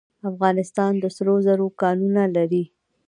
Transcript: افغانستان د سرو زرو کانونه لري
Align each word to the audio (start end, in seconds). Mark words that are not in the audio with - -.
افغانستان 0.29 0.91
د 0.99 1.05
سرو 1.15 1.35
زرو 1.45 1.67
کانونه 1.81 2.23
لري 2.35 2.63